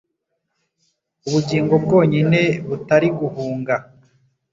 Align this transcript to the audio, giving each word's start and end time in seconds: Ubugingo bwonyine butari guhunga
Ubugingo 1.27 1.73
bwonyine 1.83 2.41
butari 2.67 3.07
guhunga 3.19 3.75